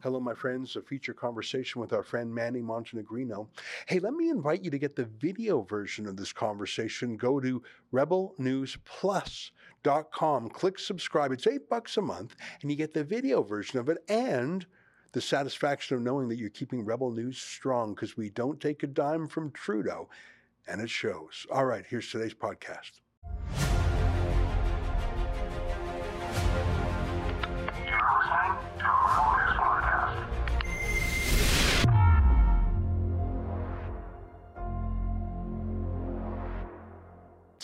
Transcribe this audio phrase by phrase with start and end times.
[0.00, 0.76] Hello, my friends.
[0.76, 3.48] A feature conversation with our friend Manny Montenegrino.
[3.86, 7.16] Hey, let me invite you to get the video version of this conversation.
[7.16, 7.60] Go to
[7.92, 11.32] rebelnewsplus.com, click subscribe.
[11.32, 14.64] It's eight bucks a month, and you get the video version of it and
[15.10, 18.86] the satisfaction of knowing that you're keeping Rebel News strong because we don't take a
[18.86, 20.08] dime from Trudeau,
[20.68, 21.44] and it shows.
[21.50, 23.00] All right, here's today's podcast.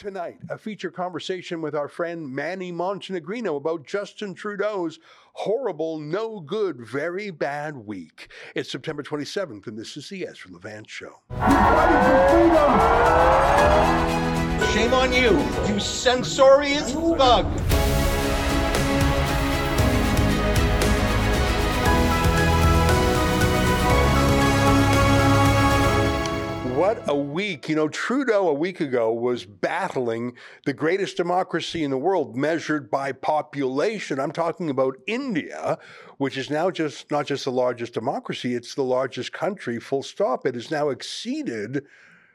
[0.04, 4.98] Tonight, a feature conversation with our friend Manny Montenegrino about Justin Trudeau's
[5.32, 8.30] horrible, no good, very bad week.
[8.54, 11.22] It's September 27th, and this is the Ezra Levant Show.
[14.74, 18.03] Shame on you, you censorious thug!
[26.85, 27.71] What a week.
[27.71, 30.35] You know, Trudeau a week ago was battling
[30.66, 34.21] the greatest democracy in the world measured by population.
[34.21, 35.79] I'm talking about India,
[36.18, 40.45] which is now just not just the largest democracy, it's the largest country, full stop.
[40.45, 41.87] It has now exceeded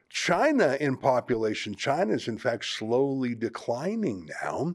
[0.10, 1.76] China in population.
[1.76, 4.74] China is, in fact, slowly declining now.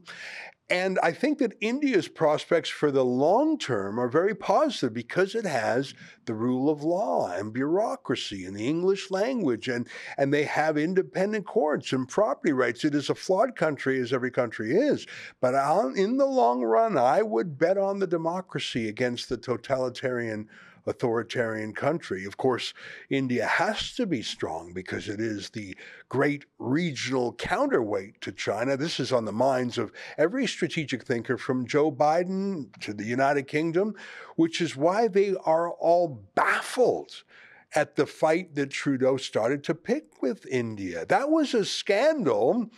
[0.69, 5.45] And I think that India's prospects for the long term are very positive because it
[5.45, 5.93] has
[6.25, 11.45] the rule of law and bureaucracy and the English language, and, and they have independent
[11.45, 12.83] courts and property rights.
[12.83, 15.05] It is a flawed country, as every country is.
[15.39, 15.53] But
[15.95, 20.49] in the long run, I would bet on the democracy against the totalitarian
[20.85, 22.25] authoritarian country.
[22.25, 22.73] Of course,
[23.09, 25.75] India has to be strong because it is the
[26.09, 28.77] great regional counterweight to China.
[28.77, 33.47] This is on the minds of every strategic thinker from Joe Biden to the United
[33.47, 33.95] Kingdom,
[34.35, 37.23] which is why they are all baffled
[37.73, 41.05] at the fight that Trudeau started to pick with India.
[41.05, 42.69] That was a scandal.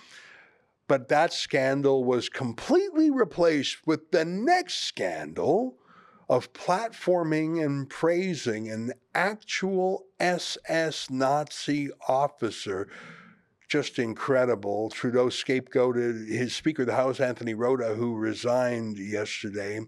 [0.88, 5.78] But that scandal was completely replaced with the next scandal,
[6.30, 12.90] of platforming and praising an actual SS Nazi officer.
[13.70, 14.90] Just incredible.
[14.90, 19.80] Trudeau scapegoated his Speaker of the House, Anthony Rota, who resigned yesterday.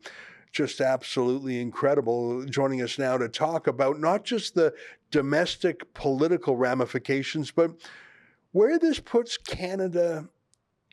[0.51, 2.45] Just absolutely incredible.
[2.45, 4.73] Joining us now to talk about not just the
[5.11, 7.71] domestic political ramifications, but
[8.51, 10.27] where this puts Canada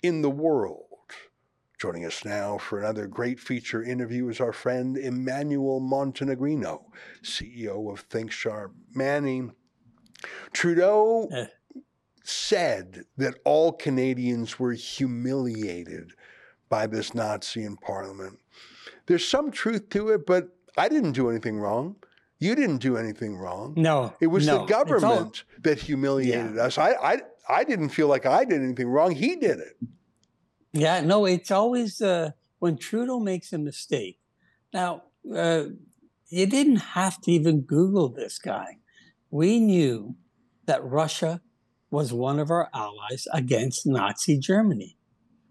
[0.03, 0.87] in the world.
[1.79, 6.85] Joining us now for another great feature interview is our friend Emmanuel Montenegrino,
[7.23, 8.71] CEO of ThinkSharp.
[8.95, 9.51] Manny,
[10.55, 11.47] Trudeau eh.
[12.25, 16.13] said that all Canadians were humiliated
[16.71, 18.39] by this Nazi in Parliament.
[19.05, 20.49] There's some truth to it, but
[20.79, 21.97] I didn't do anything wrong.
[22.39, 23.75] You didn't do anything wrong.
[23.77, 24.15] No.
[24.19, 25.33] It was no, the government all...
[25.61, 26.63] that humiliated yeah.
[26.63, 26.79] us.
[26.79, 27.19] I, I,
[27.51, 29.11] I didn't feel like I did anything wrong.
[29.15, 29.77] He did it.
[30.73, 34.19] Yeah, no, it's always uh, when Trudeau makes a mistake.
[34.73, 35.05] Now,
[35.35, 35.65] uh,
[36.29, 38.79] you didn't have to even Google this guy.
[39.31, 40.17] We knew
[40.67, 41.41] that Russia
[41.91, 44.97] was one of our allies against Nazi Germany.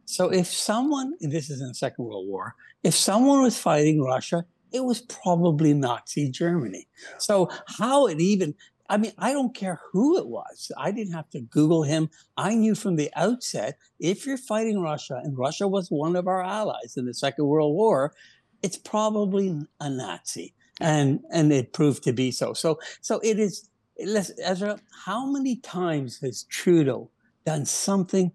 [0.05, 4.45] So if someone, this is in the Second World War, if someone was fighting Russia,
[4.71, 6.87] it was probably Nazi Germany.
[7.17, 8.53] So how it even
[8.87, 10.71] I mean, I don't care who it was.
[10.77, 12.09] I didn't have to Google him.
[12.37, 16.43] I knew from the outset if you're fighting Russia, and Russia was one of our
[16.43, 18.13] allies in the Second World War,
[18.61, 20.53] it's probably a Nazi.
[20.81, 22.53] And and it proved to be so.
[22.53, 27.09] So so it is Ezra, how many times has Trudeau
[27.45, 28.31] done something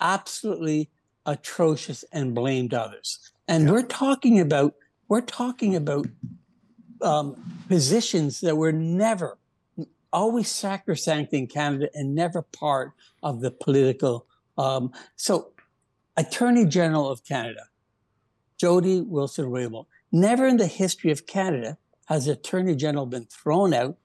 [0.00, 0.90] absolutely
[1.24, 3.32] atrocious and blamed others?
[3.48, 4.74] And we're talking about
[5.08, 6.06] we're talking about
[7.02, 7.36] um,
[7.68, 9.38] positions that were never
[10.14, 12.92] always sacrosanct in Canada and never part
[13.22, 14.26] of the political.
[14.56, 15.52] Um, so,
[16.16, 17.64] Attorney General of Canada,
[18.56, 21.76] Jody Wilson Raybould, never in the history of Canada
[22.06, 23.96] has Attorney General been thrown out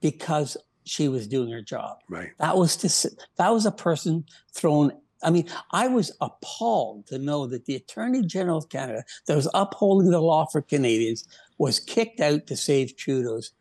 [0.00, 1.98] because she was doing her job.
[2.08, 2.30] Right.
[2.38, 4.24] That was to, that was a person
[4.54, 4.92] thrown.
[5.22, 9.48] I mean, I was appalled to know that the Attorney General of Canada, that was
[9.54, 11.28] upholding the law for Canadians,
[11.58, 13.52] was kicked out to save Trudeau's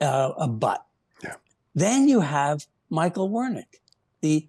[0.00, 0.84] uh, a butt.
[1.74, 3.80] Then you have Michael Wernick,
[4.20, 4.48] the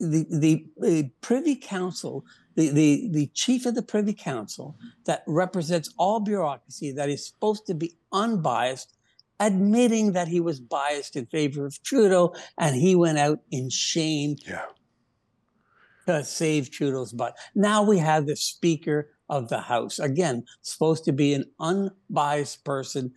[0.00, 2.24] the, the, the Privy Council,
[2.56, 4.76] the, the, the chief of the Privy Council
[5.06, 8.92] that represents all bureaucracy, that is supposed to be unbiased,
[9.40, 14.36] admitting that he was biased in favor of Trudeau, and he went out in shame
[14.46, 14.66] yeah.
[16.06, 17.36] to save Trudeau's butt.
[17.54, 19.98] Now we have the Speaker of the House.
[19.98, 23.14] Again, supposed to be an unbiased person,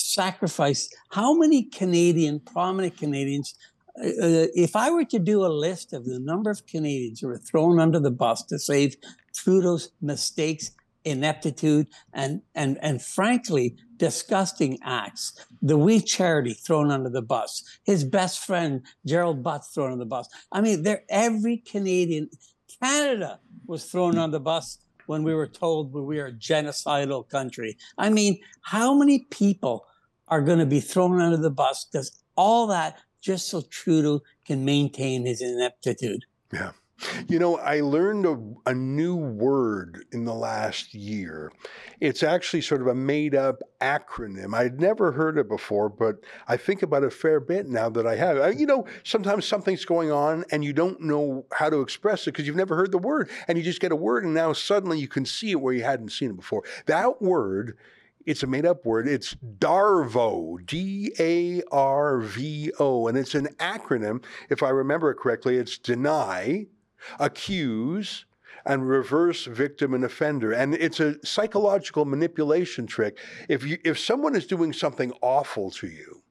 [0.00, 0.94] sacrificed.
[1.10, 3.54] How many Canadian, prominent Canadians,
[3.98, 7.28] uh, uh, if I were to do a list of the number of Canadians who
[7.28, 8.96] were thrown under the bus to save
[9.34, 10.70] Trudeau's mistakes,
[11.04, 15.44] ineptitude, and and and frankly, disgusting acts.
[15.62, 17.62] The We Charity thrown under the bus.
[17.84, 20.28] His best friend Gerald Butts thrown on the bus.
[20.52, 22.30] I mean, there every Canadian,
[22.82, 24.78] Canada was thrown on the bus
[25.10, 27.76] when we were told we are a genocidal country.
[27.98, 29.84] I mean, how many people
[30.28, 31.84] are going to be thrown under the bus?
[31.92, 36.26] Does all that just so Trudeau can maintain his ineptitude?
[36.52, 36.70] Yeah.
[37.28, 41.52] You know, I learned a, a, new word in the last year.
[42.00, 44.54] It's actually sort of a made up acronym.
[44.54, 46.16] I'd never heard it before, but
[46.48, 48.38] I think about it a fair bit now that I have.
[48.38, 52.32] I, you know, sometimes something's going on and you don't know how to express it
[52.32, 54.98] because you've never heard the word and you just get a word and now suddenly
[54.98, 56.64] you can see it where you hadn't seen it before.
[56.86, 57.76] That word
[58.26, 59.08] it's a made up word.
[59.08, 64.22] It's DARVO, D A R V O, and it's an acronym.
[64.50, 66.66] If I remember it correctly, it's deny,
[67.18, 68.24] accuse,
[68.64, 70.52] and reverse victim and offender.
[70.52, 73.18] And it's a psychological manipulation trick.
[73.48, 76.22] If you if someone is doing something awful to you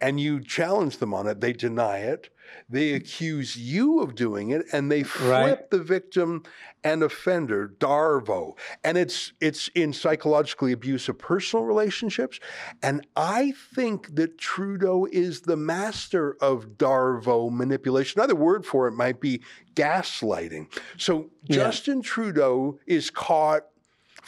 [0.00, 2.30] and you challenge them on it, they deny it.
[2.68, 2.96] They mm.
[2.96, 5.70] accuse you of doing it and they flip right.
[5.70, 6.44] the victim
[6.84, 8.56] and offender, Darvo.
[8.84, 12.40] And it's it's in psychologically abusive personal relationships.
[12.82, 18.20] And I think that Trudeau is the master of Darvo manipulation.
[18.20, 19.42] Another word for it might be
[19.74, 20.72] gaslighting.
[20.96, 21.56] So yeah.
[21.56, 23.64] Justin Trudeau is caught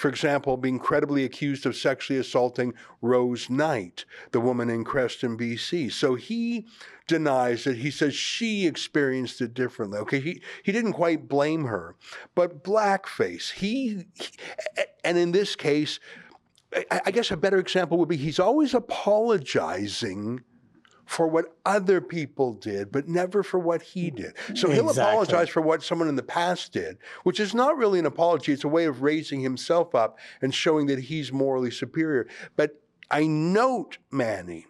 [0.00, 5.93] for example, being credibly accused of sexually assaulting Rose Knight, the woman in Creston, BC.
[5.93, 6.67] So he
[7.06, 7.76] denies it.
[7.76, 9.99] He says she experienced it differently.
[9.99, 11.97] Okay, he, he didn't quite blame her.
[12.35, 14.31] But blackface, he, he
[15.05, 16.00] and in this case,
[16.91, 20.41] I, I guess a better example would be he's always apologizing
[21.11, 24.33] for what other people did, but never for what he did.
[24.55, 28.07] So he'll apologize for what someone in the past did, which is not really an
[28.07, 28.53] apology.
[28.53, 32.29] It's a way of raising himself up and showing that he's morally superior.
[32.55, 32.81] But
[33.11, 34.67] I note, Manny,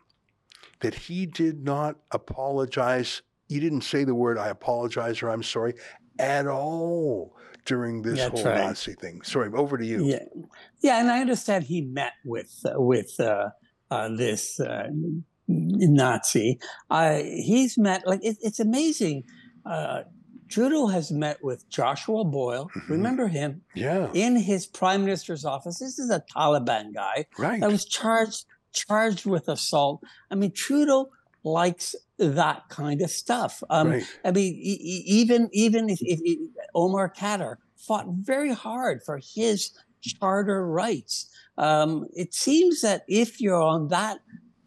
[0.81, 3.21] that he did not apologize.
[3.47, 5.75] He didn't say the word I apologize or I'm sorry
[6.19, 8.65] at all during this That's whole right.
[8.65, 9.21] Nazi thing.
[9.25, 10.07] Sorry, over to you.
[10.07, 10.25] Yeah,
[10.81, 13.51] yeah, and I understand he met with uh, with uh,
[13.91, 14.89] uh, this uh,
[15.51, 16.59] Nazi.
[16.89, 19.25] Uh, he's met like it, it's amazing.
[19.65, 20.03] Uh,
[20.49, 22.69] Trudeau has met with Joshua Boyle.
[22.77, 22.93] Mm-hmm.
[22.93, 23.63] Remember him?
[23.75, 24.11] Yeah.
[24.13, 25.79] In his prime minister's office.
[25.79, 27.61] This is a Taliban guy right.
[27.61, 30.03] that was charged charged with assault.
[30.31, 31.11] I mean, Trudeau
[31.43, 33.63] likes that kind of stuff.
[33.71, 34.05] Um, right.
[34.25, 36.39] I mean, e- even even if, if, if
[36.75, 39.73] Omar Khadr fought very hard for his
[40.03, 41.31] charter rights.
[41.59, 44.21] Um, it seems that if you're on that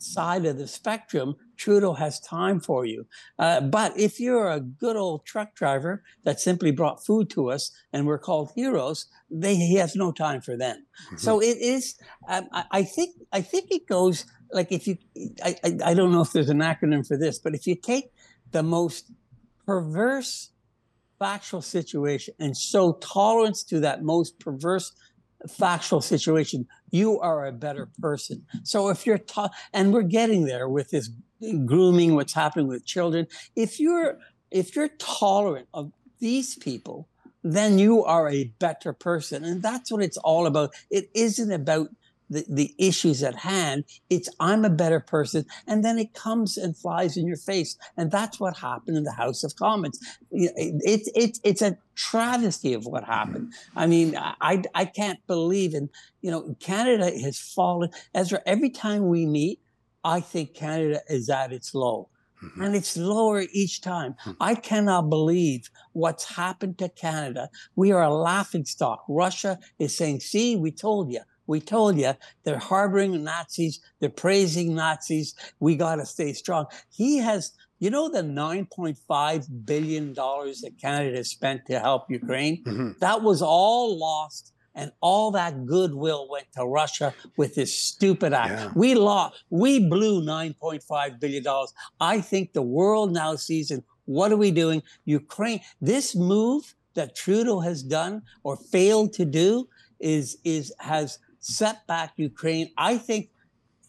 [0.04, 3.06] side of the spectrum, Trudeau has time for you.
[3.40, 7.72] Uh, but if you're a good old truck driver that simply brought food to us
[7.92, 10.86] and we're called heroes, they, he has no time for them.
[11.08, 11.18] Mm-hmm.
[11.18, 11.96] So it is.
[12.28, 13.16] Um, I, I, think.
[13.32, 14.98] I think it goes like if you.
[15.44, 18.12] I, I, I don't know if there's an acronym for this, but if you take
[18.52, 19.12] the most
[19.66, 20.50] perverse
[21.20, 24.92] factual situation and show tolerance to that most perverse
[25.48, 28.46] factual situation, you are a better person.
[28.64, 31.10] So if you're taught, and we're getting there with this
[31.66, 33.28] grooming, what's happening with children.
[33.56, 34.18] If you're
[34.52, 37.10] if you're tolerant of these people,
[37.44, 40.74] then you are a better person, and that's what it's all about.
[40.90, 41.90] It isn't about
[42.30, 43.86] the, the issues at hand.
[44.10, 45.46] It's I'm a better person.
[45.68, 47.78] And then it comes and flies in your face.
[47.98, 50.00] And that's what happened in the House of Commons.
[50.32, 53.54] It's it, it's a travesty of what happened.
[53.76, 55.90] I mean, I, I can't believe in,
[56.22, 57.90] you know, Canada has fallen.
[58.14, 59.60] Ezra, every time we meet,
[60.04, 62.10] I think Canada is at its low.
[62.44, 62.62] Mm-hmm.
[62.62, 64.16] And it's lower each time.
[64.26, 64.32] Mm-hmm.
[64.42, 67.50] I cannot believe what's happened to Canada.
[67.76, 69.06] We are a laughing stock.
[69.08, 71.22] Russia is saying, see, we told you.
[71.48, 75.36] We told you they're harboring Nazis, they're praising Nazis.
[75.60, 76.68] We got to stay strong.
[76.90, 82.64] He has, you know, the $9.5 billion that Canada spent to help Ukraine?
[82.64, 82.92] Mm-hmm.
[83.00, 84.52] That was all lost.
[84.76, 88.54] And all that goodwill went to Russia with this stupid act.
[88.54, 88.72] Yeah.
[88.76, 91.46] We lost, we blew $9.5 billion.
[92.00, 93.84] I think the world now sees it.
[94.06, 94.82] What are we doing?
[95.06, 99.68] Ukraine, this move that Trudeau has done or failed to do
[100.00, 102.72] is, is, has set back Ukraine.
[102.78, 103.30] I think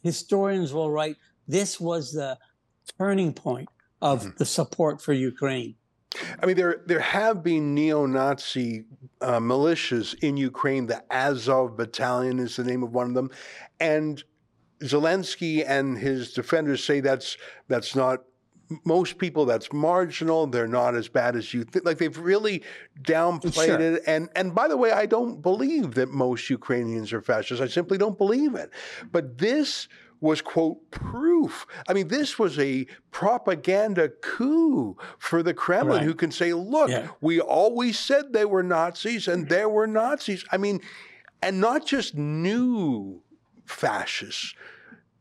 [0.02, 2.38] historians will write this was the
[2.98, 3.68] turning point
[4.02, 4.30] of mm-hmm.
[4.36, 5.76] the support for Ukraine.
[6.40, 8.84] I mean, there there have been neo-Nazi
[9.20, 10.86] uh, militias in Ukraine.
[10.86, 13.30] The Azov Battalion is the name of one of them,
[13.80, 14.22] and
[14.82, 17.36] Zelensky and his defenders say that's
[17.68, 18.24] that's not
[18.84, 22.62] most people that's marginal they're not as bad as you think like they've really
[23.02, 23.80] downplayed sure.
[23.80, 27.66] it and and by the way i don't believe that most ukrainians are fascists i
[27.66, 28.70] simply don't believe it
[29.12, 29.88] but this
[30.20, 36.04] was quote proof i mean this was a propaganda coup for the kremlin right.
[36.04, 37.08] who can say look yeah.
[37.20, 40.80] we always said they were nazis and there were nazis i mean
[41.42, 43.20] and not just new
[43.66, 44.54] fascists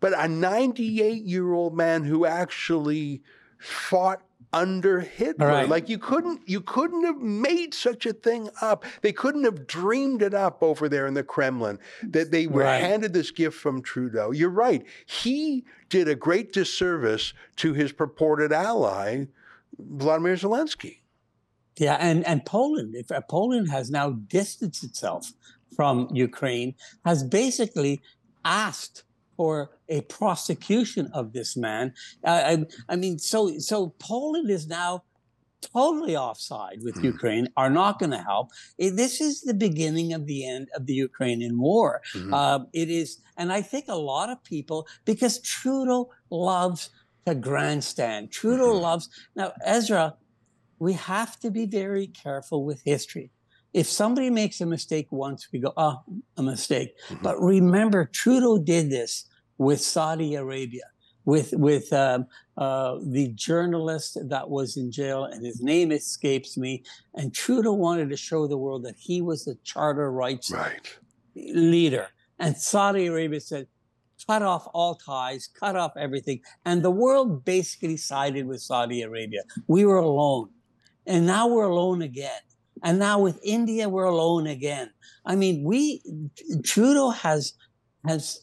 [0.03, 3.22] but a 98 year old man who actually
[3.57, 5.48] fought under Hitler.
[5.48, 5.69] Right.
[5.69, 8.83] Like you couldn't you couldn't have made such a thing up.
[9.01, 12.81] They couldn't have dreamed it up over there in the Kremlin that they were right.
[12.81, 14.31] handed this gift from Trudeau.
[14.31, 14.86] You're right.
[15.05, 19.27] He did a great disservice to his purported ally,
[19.79, 20.98] Vladimir Zelensky.
[21.77, 25.31] Yeah, and and Poland, if uh, Poland has now distanced itself
[25.74, 28.01] from Ukraine, has basically
[28.43, 29.05] asked
[29.38, 31.93] for a prosecution of this man.
[32.25, 35.03] Uh, I, I, mean, so so Poland is now
[35.62, 37.03] totally offside with mm.
[37.13, 37.47] Ukraine.
[37.55, 38.47] Are not going to help.
[38.77, 42.01] This is the beginning of the end of the Ukrainian war.
[42.15, 42.33] Mm-hmm.
[42.33, 46.89] Uh, it is, and I think a lot of people because Trudeau loves
[47.25, 48.31] to grandstand.
[48.31, 48.89] Trudeau mm-hmm.
[48.89, 50.15] loves now Ezra.
[50.79, 53.31] We have to be very careful with history
[53.73, 55.95] if somebody makes a mistake once, we go, oh,
[56.38, 56.89] a mistake.
[57.07, 57.23] Mm-hmm.
[57.23, 59.25] But remember, Trudeau did this
[59.57, 60.83] with Saudi Arabia,
[61.25, 66.83] with with um, uh, the journalist that was in jail, and his name escapes me.
[67.13, 70.98] And Trudeau wanted to show the world that he was a charter rights right.
[71.36, 73.67] leader, and Saudi Arabia said,
[74.27, 76.41] cut off all ties, cut off everything.
[76.65, 79.41] And the world basically sided with Saudi Arabia.
[79.67, 80.50] We were alone.
[81.05, 82.41] And now we're alone again.
[82.83, 84.91] And now with India, we're alone again.
[85.25, 86.01] I mean, we
[86.63, 87.53] Trudeau has
[88.05, 88.42] has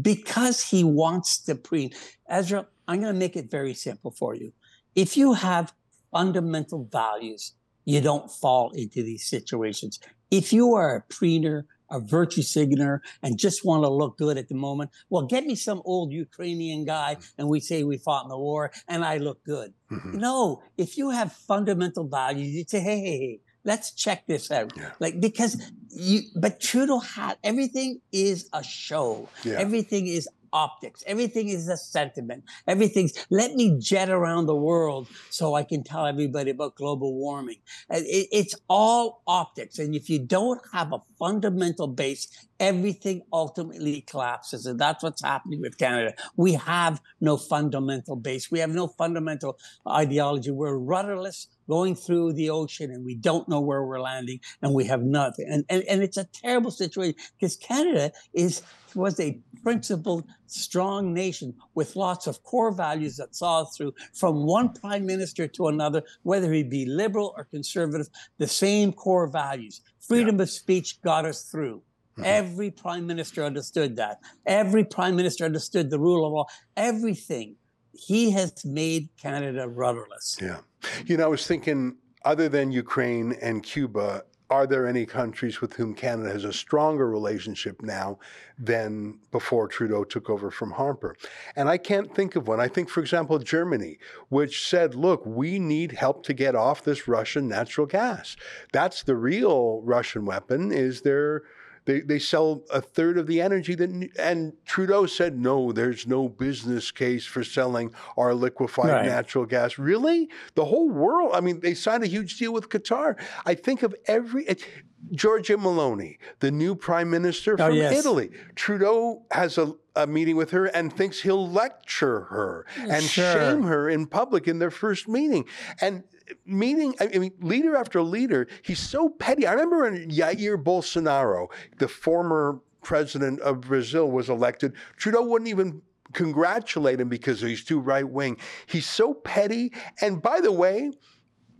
[0.00, 1.92] because he wants to pre.
[2.28, 4.52] Ezra, I'm going to make it very simple for you.
[4.94, 5.72] If you have
[6.12, 7.54] fundamental values,
[7.84, 9.98] you don't fall into these situations.
[10.30, 14.48] If you are a preener, a virtue signaler, and just want to look good at
[14.48, 18.30] the moment, well, get me some old Ukrainian guy and we say we fought in
[18.30, 19.74] the war and I look good.
[19.90, 20.18] Mm-hmm.
[20.18, 24.72] No, if you have fundamental values, you say, hey, hey, hey, let's check this out.
[24.76, 24.90] Yeah.
[25.00, 29.28] Like because you but Trudeau had everything is a show.
[29.44, 29.54] Yeah.
[29.58, 31.02] Everything is optics.
[31.06, 32.44] Everything is a sentiment.
[32.66, 37.58] Everything's let me jet around the world so I can tell everybody about global warming.
[37.90, 39.78] It, it's all optics.
[39.78, 42.28] And if you don't have a fundamental base,
[42.60, 44.66] everything ultimately collapses.
[44.66, 46.14] And that's what's happening with Canada.
[46.36, 48.50] We have no fundamental base.
[48.50, 49.58] We have no fundamental
[49.88, 50.50] ideology.
[50.50, 54.84] We're rudderless going through the ocean and we don't know where we're landing and we
[54.84, 55.46] have nothing.
[55.50, 58.62] And, and, and it's a terrible situation because Canada is
[58.94, 64.46] was a principled, strong nation with lots of core values that saw us through from
[64.46, 68.08] one prime minister to another, whether he be liberal or conservative,
[68.38, 69.80] the same core values.
[70.00, 70.42] Freedom yeah.
[70.42, 71.82] of speech got us through.
[72.16, 72.22] Mm-hmm.
[72.24, 74.20] Every prime minister understood that.
[74.46, 76.46] Every prime minister understood the rule of law.
[76.76, 77.56] Everything.
[77.92, 80.38] He has made Canada rudderless.
[80.40, 80.58] Yeah.
[81.06, 85.72] You know, I was thinking, other than Ukraine and Cuba, are there any countries with
[85.72, 88.18] whom Canada has a stronger relationship now
[88.58, 91.16] than before Trudeau took over from Harper?
[91.56, 92.60] And I can't think of one.
[92.60, 97.08] I think, for example, Germany, which said, look, we need help to get off this
[97.08, 98.36] Russian natural gas.
[98.72, 101.42] That's the real Russian weapon, is their
[101.86, 106.28] they, they sell a third of the energy that, and Trudeau said, no, there's no
[106.28, 109.06] business case for selling our liquefied right.
[109.06, 109.78] natural gas.
[109.78, 110.30] Really?
[110.54, 111.32] The whole world?
[111.34, 113.18] I mean, they signed a huge deal with Qatar.
[113.44, 114.64] I think of every, it,
[115.12, 117.98] Giorgia Meloni, the new prime minister oh, from oh, yes.
[117.98, 118.30] Italy.
[118.54, 123.32] Trudeau has a, a, meeting with her and thinks he'll lecture her and sure.
[123.32, 125.44] shame her in public in their first meeting.
[125.80, 126.04] And
[126.46, 129.46] meeting, I mean, leader after leader, he's so petty.
[129.46, 135.82] I remember when Jair Bolsonaro, the former president of Brazil, was elected, Trudeau wouldn't even
[136.12, 138.36] congratulate him because he's too right wing.
[138.66, 139.72] He's so petty.
[140.00, 140.92] And by the way,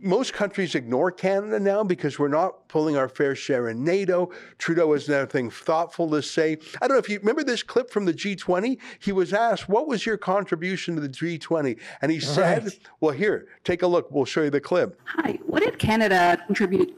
[0.05, 4.31] most countries ignore Canada now because we're not pulling our fair share in NATO.
[4.57, 6.57] Trudeau has nothing thoughtful to say.
[6.81, 8.77] I don't know if you remember this clip from the G20.
[8.99, 11.79] He was asked, What was your contribution to the G20?
[12.01, 12.79] And he said, right.
[12.99, 14.11] Well, here, take a look.
[14.11, 15.01] We'll show you the clip.
[15.05, 16.95] Hi, what did Canada contribute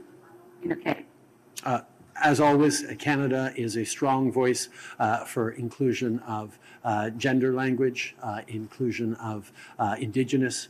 [0.64, 1.06] in okay?
[1.64, 1.82] Uh,
[2.22, 8.42] as always, Canada is a strong voice uh, for inclusion of uh, gender language, uh,
[8.48, 10.70] inclusion of uh, Indigenous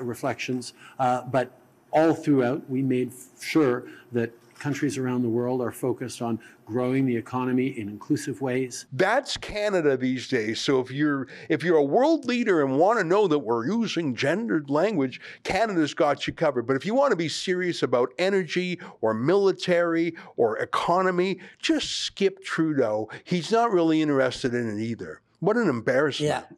[0.00, 0.74] reflections.
[0.98, 1.50] Uh, but
[1.90, 7.16] all throughout, we made sure that countries around the world are focused on growing the
[7.16, 8.86] economy in inclusive ways.
[8.92, 10.60] That's Canada these days.
[10.60, 14.14] So if you're if you're a world leader and want to know that we're using
[14.14, 16.66] gendered language, Canada's got you covered.
[16.66, 22.42] But if you want to be serious about energy or military or economy, just skip
[22.44, 23.08] Trudeau.
[23.24, 25.20] He's not really interested in it either.
[25.40, 26.46] What an embarrassment.
[26.50, 26.56] Yeah.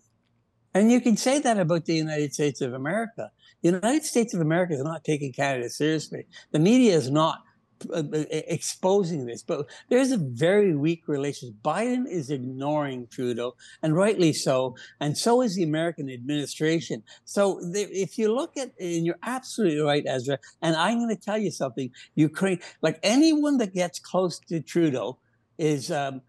[0.75, 3.33] And you can say that about the United States of America.
[3.63, 6.27] The United States of America is not taking Canada seriously.
[6.53, 7.43] The media is not
[7.89, 11.57] uh, uh, exposing this, but there's a very weak relationship.
[11.63, 17.03] Biden is ignoring Trudeau, and rightly so, and so is the American administration.
[17.25, 21.39] So if you look at, and you're absolutely right, Ezra, and I'm going to tell
[21.39, 25.19] you something: Ukraine, like anyone that gets close to Trudeau,
[25.57, 26.21] is um,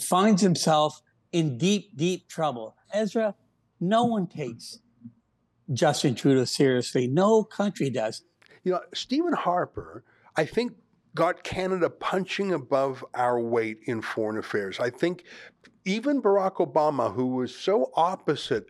[0.00, 1.02] finds himself
[1.32, 2.74] in deep, deep trouble.
[2.92, 3.34] Ezra,
[3.80, 4.78] no one takes
[5.72, 7.06] Justin Trudeau seriously.
[7.06, 8.22] No country does.
[8.64, 10.04] You know, Stephen Harper,
[10.36, 10.72] I think
[11.14, 14.78] got Canada punching above our weight in foreign affairs.
[14.78, 15.24] I think
[15.84, 18.66] even Barack Obama, who was so opposite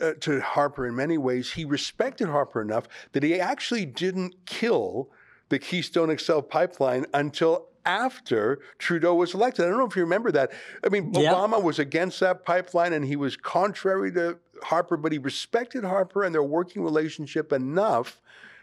[0.00, 5.10] uh, to Harper in many ways, he respected Harper enough that he actually didn't kill
[5.50, 9.64] the Keystone XL pipeline until after Trudeau was elected.
[9.64, 10.52] I don't know if you remember that.
[10.84, 11.12] I mean.
[11.12, 16.22] Obama was against that pipeline and he was contrary to Harper, but he respected Harper
[16.22, 18.20] and their working relationship enough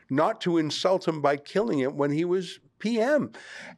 [0.09, 3.31] not to insult him by killing it when he was PM.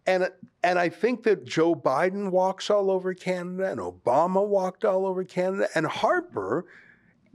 [0.06, 0.30] And
[0.64, 5.24] and I think that Joe Biden walks all over Canada and Obama walked all over
[5.24, 6.66] Canada and Harper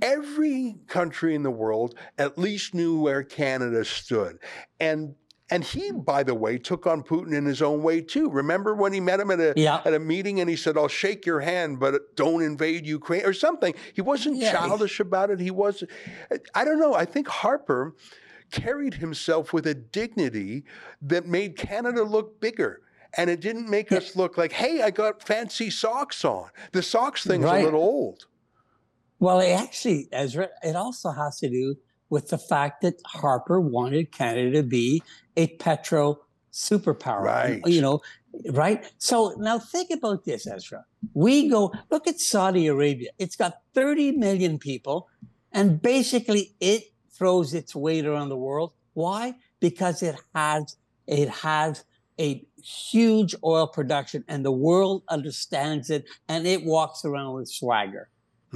[0.01, 4.39] every country in the world at least knew where Canada stood.
[4.79, 5.15] And
[5.51, 8.29] and he, by the way, took on Putin in his own way too.
[8.29, 9.81] Remember when he met him at a Yeah.
[9.85, 13.33] at a meeting and he said, "I'll shake your hand, but don't invade Ukraine" or
[13.33, 13.75] something.
[13.95, 14.53] He wasn't Yeah.
[14.53, 15.39] childish about it.
[15.41, 15.85] He was,
[16.55, 16.95] I don't know.
[16.95, 17.95] I think Harper
[18.51, 20.65] carried himself with a dignity
[21.03, 22.81] that made Canada look bigger.
[23.19, 23.99] And it didn't make Yeah.
[23.99, 26.51] us look like, hey, I got fancy socks on.
[26.73, 27.63] The socks thing's Right.
[27.63, 28.27] a little old.
[29.19, 31.77] Well, it actually, Ezra, it also has to do
[32.11, 35.03] with the fact that Harper wanted Canada to be
[35.37, 36.21] a petro
[36.53, 37.23] superpower.
[37.23, 37.61] Right.
[37.67, 38.01] You know,
[38.51, 38.85] right?
[38.99, 40.85] So now think about this, Ezra.
[41.15, 43.11] We go, look at Saudi Arabia.
[43.19, 45.09] It's got 30 million people,
[45.53, 48.73] and basically it throws its weight around the world.
[48.95, 49.35] Why?
[49.61, 51.85] Because it has it has
[52.19, 58.09] a huge oil production and the world understands it and it walks around with swagger.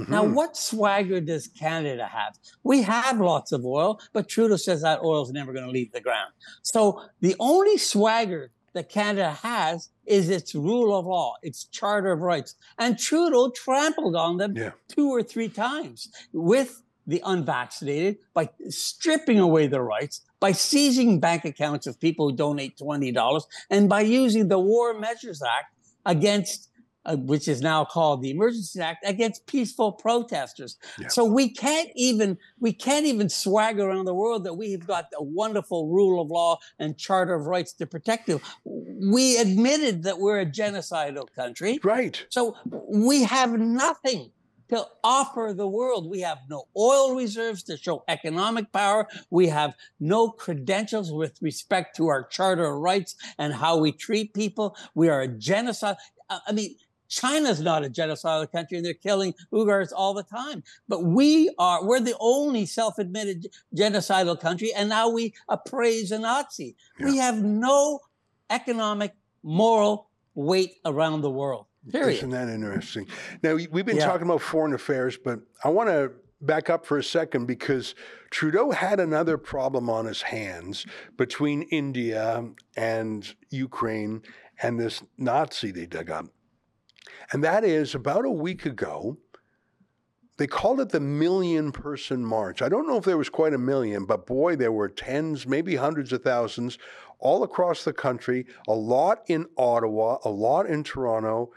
[0.07, 0.33] Now, Mhm.
[0.33, 2.37] what swagger does Canada have?
[2.63, 5.91] We have lots of oil, but Trudeau says that oil is never going to leave
[5.91, 6.31] the ground.
[6.63, 12.21] So the only swagger that Canada has is its rule of law, its charter of
[12.21, 12.55] rights.
[12.77, 14.71] And Trudeau trampled on them Yeah.
[14.87, 21.43] two or three times with the unvaccinated by stripping away their rights, by seizing bank
[21.45, 25.73] accounts of people who donate $20, and by using the War Measures Act
[26.05, 26.69] against
[27.05, 30.77] uh, which is now called the Emergency Act against peaceful protesters.
[30.99, 31.07] Yeah.
[31.07, 35.23] So we can't even we can't even swag around the world that we've got a
[35.23, 38.41] wonderful rule of law and charter of rights to protect you.
[38.65, 41.79] We admitted that we're a genocidal country.
[41.83, 42.25] Right.
[42.29, 44.31] So we have nothing
[44.71, 46.09] to offer the world.
[46.09, 49.07] We have no oil reserves to show economic power.
[49.29, 54.33] We have no credentials with respect to our charter of rights and how we treat
[54.33, 54.77] people.
[54.95, 55.97] We are a genocide.
[56.29, 56.75] I I mean,
[57.11, 60.63] China's not a genocidal country and they're killing Uyghurs all the time.
[60.87, 64.73] But we are, we're the only self admitted genocidal country.
[64.73, 66.75] And now we appraise a Nazi.
[66.99, 67.99] We have no
[68.49, 71.65] economic, moral weight around the world.
[71.91, 72.17] Period.
[72.17, 73.07] Isn't that interesting?
[73.43, 74.05] Now, we- we've been Yeah.
[74.05, 77.93] talking about foreign affairs, but I want to back up for a second because
[78.29, 80.85] Trudeau had another problem on his hands
[81.17, 82.45] between India
[82.77, 84.21] and Ukraine
[84.61, 86.25] and this Nazi they dug up.
[87.31, 89.17] And that is about a week ago,
[90.37, 92.61] they called it the million person march.
[92.61, 95.75] I don't know if there was quite a million, but boy, there were tens, maybe
[95.75, 96.77] hundreds of thousands
[97.19, 101.51] all across the country, a lot in Ottawa, a lot in Toronto.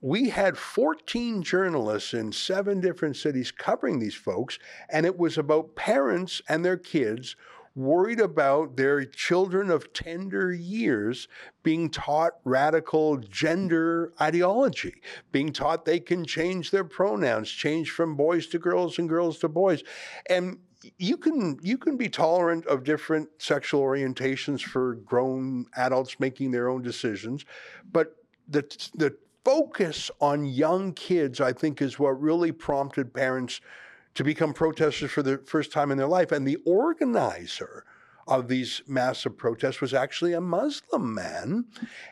[0.00, 5.74] We had 14 journalists in seven different cities covering these folks, and it was about
[5.74, 7.34] parents and their kids
[7.78, 11.28] worried about their children of tender years
[11.62, 18.48] being taught radical gender ideology, being taught they can change their pronouns, change from boys
[18.48, 19.84] to girls and girls to boys.
[20.28, 20.58] And
[20.98, 26.68] you can you can be tolerant of different sexual orientations for grown adults making their
[26.68, 27.44] own decisions,
[27.92, 28.16] but
[28.48, 28.62] the
[28.94, 33.60] the focus on young kids, I think, is what really prompted parents
[34.18, 36.32] to become protesters for the first time in their life.
[36.32, 37.84] And the organizer
[38.26, 41.66] of these massive protests was actually a Muslim man.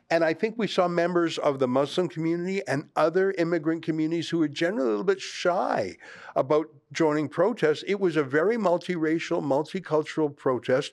[0.08, 4.38] And I think we saw members of the Muslim community and other immigrant communities who
[4.38, 5.96] were generally a little bit shy
[6.36, 7.82] about joining protests.
[7.88, 10.92] It was a very multiracial, multicultural protest.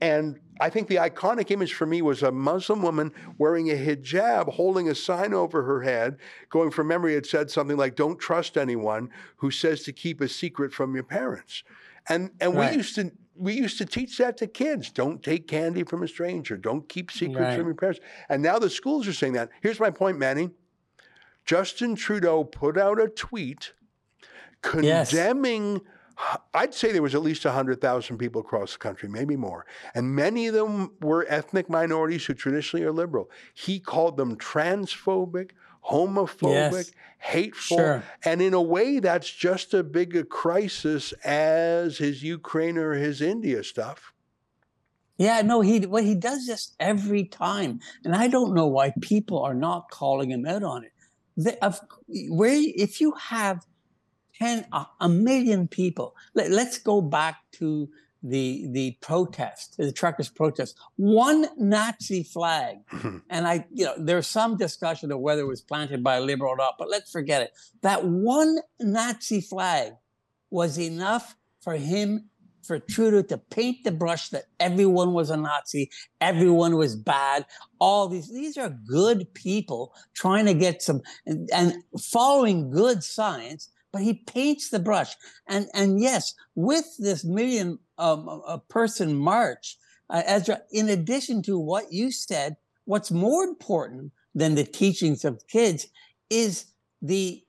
[0.00, 4.52] And I think the iconic image for me was a Muslim woman wearing a hijab,
[4.52, 6.18] holding a sign over her head,
[6.50, 10.28] going from memory, it said something like, Don't trust anyone who says to keep a
[10.28, 11.62] secret from your parents.
[12.08, 12.70] And and Right.
[12.72, 14.90] we used to we used to teach that to kids.
[14.92, 16.56] Don't take candy from a stranger.
[16.56, 17.56] Don't keep secrets Right.
[17.56, 18.00] from your parents.
[18.28, 19.48] And now the schools are saying that.
[19.60, 20.50] Here's my point, Manny.
[21.44, 23.72] Justin Trudeau put out a tweet
[24.84, 25.10] Yes.
[26.52, 29.66] I'd say there was at least 100,000 people across the country, maybe more.
[29.94, 33.30] And many of them were ethnic minorities who traditionally are liberal.
[33.52, 35.50] He called them transphobic,
[35.90, 36.92] homophobic, Yes.
[37.18, 37.78] hateful.
[37.78, 38.02] Sure.
[38.24, 43.20] And in a way, that's just as big a crisis as his Ukraine or his
[43.20, 44.12] India stuff.
[45.16, 49.40] Yeah, no, he well he does this every time, and I don't know why people
[49.40, 50.90] are not calling him out on it.
[51.36, 53.64] The, of, where if you have
[54.44, 57.88] ten a, a million people, let, let's go back to
[58.22, 60.78] the the protest, the truckers' protest.
[60.96, 63.18] One Nazi flag, mm-hmm.
[63.28, 66.52] and I, you know, there's some discussion of whether it was planted by a liberal
[66.52, 67.52] or not, but let's forget it.
[67.82, 69.92] That one Nazi flag
[70.50, 72.30] was enough for him
[72.62, 77.44] for Trudeau to paint the brush that everyone was a Nazi, everyone was bad.
[77.78, 83.70] All these these are good people trying to get some and, and following good science.
[83.94, 85.14] But he paints the brush,
[85.46, 89.76] and and yes, with this million um, person march,
[90.10, 90.62] uh, Ezra.
[90.72, 95.86] In addition to what you said, what's more important than the teachings of kids
[96.28, 96.64] is
[97.02, 97.44] the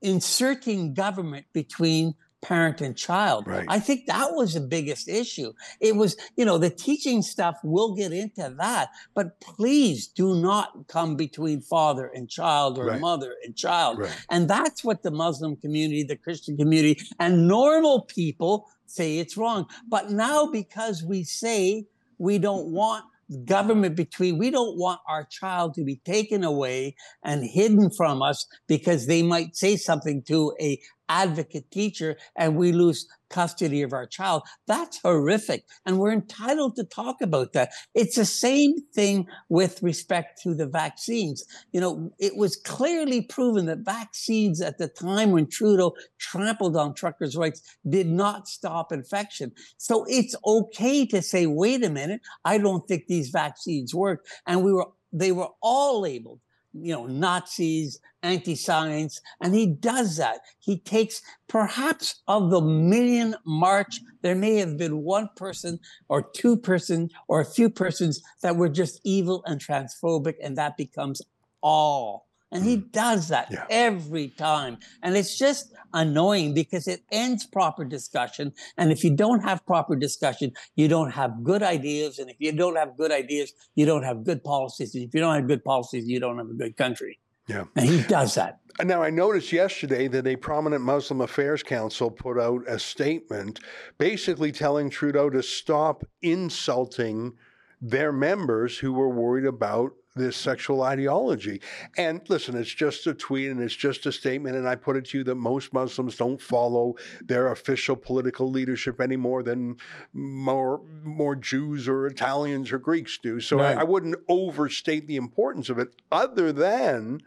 [0.00, 3.46] inserting government between parent and child.
[3.46, 3.64] Right.
[3.68, 5.52] I think that was the biggest issue.
[5.80, 10.86] It was, you know, the teaching stuff, we'll get into that, but please do not
[10.86, 13.00] come between father and child or Right.
[13.00, 13.98] mother and child.
[13.98, 14.26] Right.
[14.30, 19.66] And that's what the Muslim community, the Christian community, and normal people say it's wrong.
[19.88, 21.86] But now, because we say
[22.18, 23.04] we don't want
[23.46, 28.46] government between, we don't want our child to be taken away and hidden from us
[28.66, 30.78] because they might say something to a
[31.08, 34.42] advocate teacher and we lose custody of our child.
[34.66, 35.64] That's horrific.
[35.84, 37.72] And we're entitled to talk about that.
[37.94, 41.44] It's the same thing with respect to the vaccines.
[41.72, 46.94] You know, it was clearly proven that vaccines at the time when Trudeau trampled on
[46.94, 49.52] truckers' rights did not stop infection.
[49.78, 54.24] So it's okay to say, wait a minute, I don't think these vaccines work.
[54.46, 54.86] And we were
[55.16, 56.40] they were all labeled
[56.74, 60.40] you know, Nazis, anti-science, and he does that.
[60.58, 66.56] He takes perhaps of the million march, there may have been one person or two
[66.56, 71.22] person or a few persons that were just evil and transphobic, and that becomes
[71.62, 72.23] all.
[72.54, 73.66] And he does that Yeah.
[73.68, 74.78] every time.
[75.02, 78.52] And it's just annoying because it ends proper discussion.
[78.78, 82.18] And if you don't have proper discussion, you don't have good ideas.
[82.18, 84.94] And if you don't have good ideas, you don't have good policies.
[84.94, 87.18] And if you don't have good policies, you don't have a good country.
[87.48, 87.64] Yeah.
[87.76, 88.60] And he does that.
[88.82, 93.60] Now, I noticed yesterday that a prominent Muslim Affairs Council put out a statement
[93.98, 97.32] basically telling Trudeau to stop insulting
[97.80, 101.60] their members who were worried about this sexual ideology.
[101.96, 104.56] And listen, it's just a tweet and it's just a statement.
[104.56, 109.00] And I put it to you that most Muslims don't follow their official political leadership
[109.00, 109.76] any more than
[110.12, 113.40] more, more Jews or Italians or Greeks do.
[113.40, 113.76] So Right.
[113.76, 117.20] I, I wouldn't overstate the importance of it, other than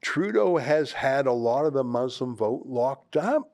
[0.00, 3.53] Trudeau has had a lot of the Muslim vote locked up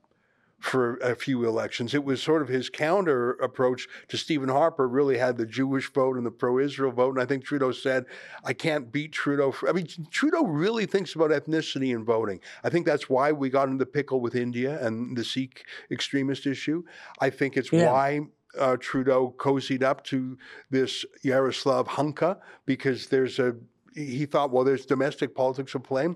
[0.61, 1.95] for a few elections.
[1.95, 6.17] It was sort of his counter approach to Stephen Harper, really had the Jewish vote
[6.17, 7.15] and the pro Israel vote.
[7.15, 8.05] And I think Trudeau said,
[8.45, 9.53] I can't beat Trudeau.
[9.53, 12.41] For, I mean, Trudeau really thinks about ethnicity in voting.
[12.63, 16.47] I think that's why we got into the pickle with India and the Sikh extremist
[16.47, 16.83] issue.
[17.21, 17.91] I think it's Yeah.
[17.91, 18.21] why.
[18.59, 20.37] Uh, Trudeau cozied up to
[20.71, 23.55] this Yaroslav Hunka because there's a
[23.95, 26.09] he thought, well, there's domestic politics at play.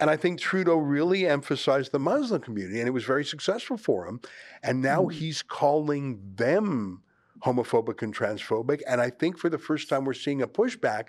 [0.00, 4.06] And I think Trudeau really emphasized the Muslim community, and it was very successful for
[4.06, 4.20] him.
[4.62, 5.18] And now mm-hmm.
[5.18, 7.02] he's calling them
[7.44, 8.82] homophobic and transphobic.
[8.86, 11.06] And I think for the first time, we're seeing a pushback.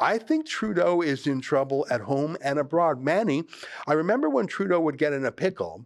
[0.00, 3.02] I think Trudeau is in trouble at home and abroad.
[3.02, 3.44] Manny,
[3.86, 5.84] I remember when Trudeau would get in a pickle.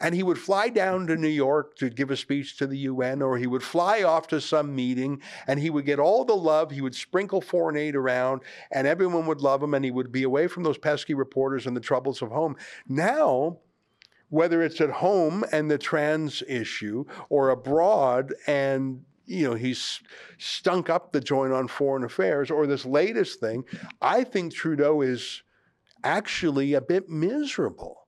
[0.00, 3.22] And he would fly down to New York to give a speech to the UN,
[3.22, 6.70] or he would fly off to some meeting and he would get all the love.
[6.70, 10.22] He would sprinkle foreign aid around and everyone would love him and he would be
[10.22, 12.56] away from those pesky reporters and the troubles of home.
[12.88, 13.58] Now,
[14.28, 20.00] whether it's at home and the trans issue or abroad and you know, he's
[20.38, 23.64] stunk up the joint on foreign affairs, or this latest thing.
[24.00, 25.42] I think Trudeau is
[26.04, 28.05] actually a bit miserable.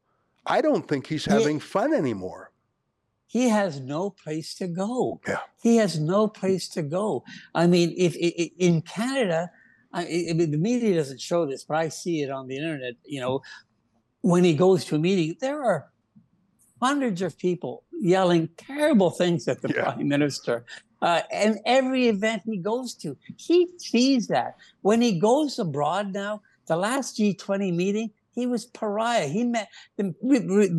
[0.48, 2.52] I don't think he's having fun anymore.
[3.26, 5.20] he has no place to go.
[5.28, 5.40] Yeah.
[5.62, 7.24] He has no place to go.
[7.54, 9.50] I mean, if, i i in Canada,
[9.92, 12.94] I, I mean, the media doesn't show this, but I see it on the internet.
[13.04, 13.34] You know,
[14.32, 15.80] when he goes to a meeting, there are
[16.80, 19.82] hundreds of people yelling terrible things at the Yeah.
[19.82, 20.64] prime minister.
[21.02, 24.56] Uh, and every event he goes to, he sees that.
[24.82, 29.27] When he goes abroad now, the last G20 meeting, he was pariah.
[29.29, 30.14] He met the,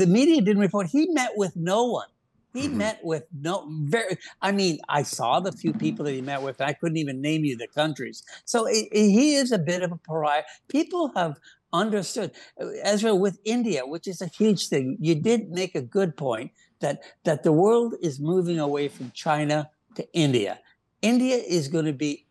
[0.01, 0.87] the media didn't report.
[0.87, 2.07] He met with no one.
[2.53, 2.75] He Mhm.
[2.83, 3.55] met with no
[3.95, 4.17] very.
[4.41, 6.61] I mean, I saw the few people that he met with.
[6.61, 8.23] I couldn't even name you the countries.
[8.45, 10.43] So i i- he is a bit of a pariah.
[10.67, 11.33] People have
[11.71, 14.97] understood Uh, Ezra with India, which is a huge thing.
[14.99, 16.51] You did make a good point
[16.83, 16.95] that
[17.27, 19.57] that the world is moving away from China
[19.97, 20.53] to India.
[21.01, 22.25] India is going to be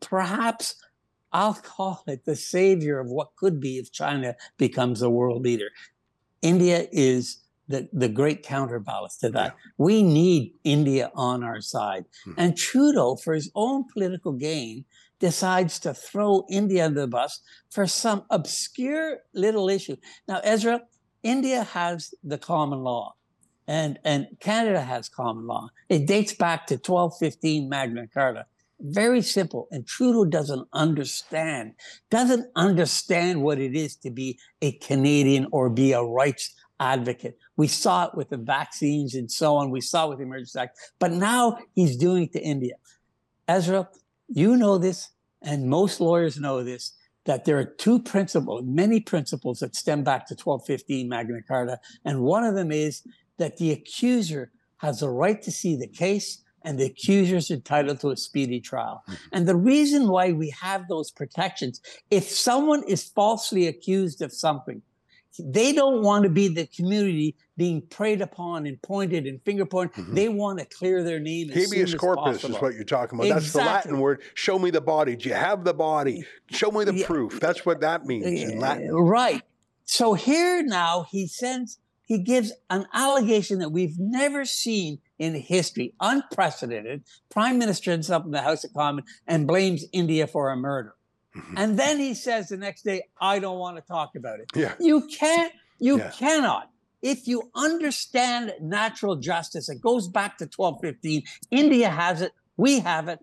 [0.00, 0.76] perhaps
[1.32, 5.70] I'll call it the savior of what could be if China becomes a world leader.
[6.42, 9.56] India is the, the great counterbalance to that.
[9.78, 12.04] We need India on our side.
[12.24, 12.32] Hmm.
[12.36, 14.84] And Trudeau, for his own political gain,
[15.20, 17.40] decides to throw India under the bus
[17.70, 19.96] for some obscure little issue.
[20.26, 20.82] Now, Ezra,
[21.22, 23.14] India has the common law.
[23.68, 25.68] And, and Canada has common law.
[25.88, 28.46] It dates back to 1215 Magna Carta
[28.82, 31.72] very simple and trudeau doesn't understand
[32.10, 37.38] doesn't understand what it is to be a canadian or be a rights advocate.
[37.56, 39.70] We saw it with the vaccines and so on.
[39.70, 42.74] We saw it with the emergency act but now he's doing it to india.
[43.48, 43.88] Ezra
[44.28, 45.10] you know this
[45.42, 50.26] and most lawyers know this that there are two principles many principles that stem back
[50.26, 53.02] to 1215 magna carta and one of them is
[53.38, 58.00] that the accuser has the right to see the case and the accuser is entitled
[58.00, 59.04] to a speedy trial.
[59.32, 64.82] And the reason why we have those protections, if someone is falsely accused of something,
[65.38, 70.04] they don't want to be the community being preyed upon and pointed and finger pointed.
[70.04, 70.14] Mhm.
[70.14, 72.56] They want to clear their name Habeas as corpus possible.
[72.56, 73.28] is what you're talking about.
[73.30, 74.20] That's the Latin word.
[74.34, 75.16] Show me the body.
[75.16, 76.24] Do you have the body?
[76.50, 77.06] Show me the Yeah.
[77.06, 77.40] proof.
[77.40, 78.90] That's what that means in Latin.
[78.92, 79.42] Right.
[79.86, 85.94] So here now he sends, he gives an allegation that we've never seen in history,
[86.00, 87.04] unprecedented.
[87.30, 90.94] Prime Minister ends up in the House of Commons and blames India for a murder.
[91.36, 91.54] Mhm.
[91.56, 94.50] And then he says the next day, I don't want to talk about it.
[94.54, 94.74] Yeah.
[94.80, 96.10] You can't, you Yeah.
[96.10, 96.70] cannot.
[97.02, 101.22] If you understand natural justice, it goes back to 1215.
[101.50, 103.20] India has it, we have it,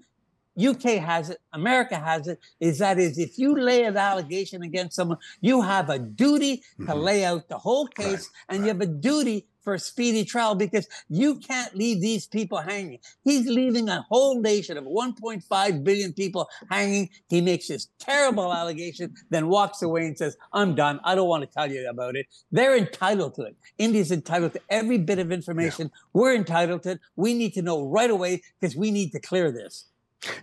[0.58, 2.40] UK has it, America has it.
[2.62, 6.94] Is that is if you lay an allegation against someone, you have a duty to
[6.94, 7.04] Mhm.
[7.04, 10.88] lay out the whole case and you have a duty for a speedy trial because
[11.10, 13.00] you can't leave these people hanging.
[13.24, 17.10] He's leaving a whole nation of 1.5 billion people hanging.
[17.30, 21.00] He makes this terrible allegation, then walks away and says, I'm done.
[21.04, 22.28] I don't want to tell you about it.
[22.52, 23.58] They're entitled to it.
[23.78, 25.92] India's entitled to every bit of information.
[26.14, 27.00] We're entitled to it.
[27.16, 29.86] We need to know right away because we need to clear this.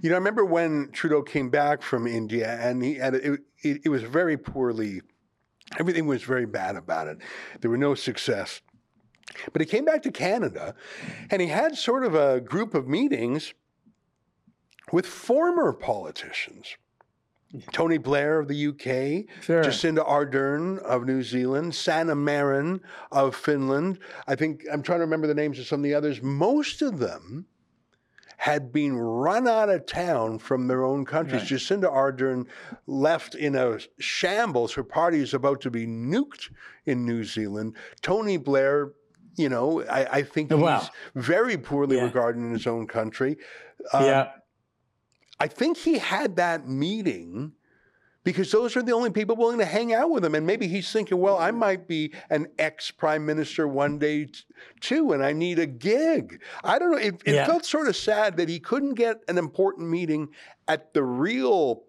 [0.00, 3.80] You know, I remember when Trudeau came back from India, and he and it, it,
[3.84, 5.02] it was very poorly.
[5.78, 7.18] Everything was very bad about it.
[7.60, 8.60] There were no success.
[9.52, 10.74] But he came back to Canada,
[11.30, 13.54] and he had sort of a group of meetings
[14.92, 16.76] with former politicians.
[17.72, 19.62] Tony Blair of the UK, Sure.
[19.62, 22.80] Jacinda Ardern of New Zealand, Sanna Marin
[23.12, 23.98] of Finland.
[24.26, 26.20] I think I'm trying to remember the names of some of the others.
[26.22, 27.46] Most of them
[28.38, 31.42] had been run out of town from their own countries.
[31.42, 31.50] Right.
[31.50, 32.46] Jacinda Ardern
[32.86, 34.74] left in a shambles.
[34.74, 36.50] Her party is about to be nuked
[36.84, 37.74] in New Zealand.
[38.02, 38.92] Tony Blair,
[39.36, 40.88] you know, I, I think he's Wow.
[41.14, 42.04] very poorly Yeah.
[42.04, 43.36] regarded in his own country.
[43.92, 44.28] Um, yeah.
[45.38, 47.52] I think he had that meeting
[48.24, 50.34] because those are the only people willing to hang out with him.
[50.34, 54.28] And maybe he's thinking, well, I might be an ex prime minister one day
[54.80, 56.40] too, and I need a gig.
[56.64, 56.98] I don't know.
[56.98, 57.46] It, it Yeah.
[57.46, 60.28] felt sort of sad that he couldn't get an important meeting
[60.66, 61.84] at the real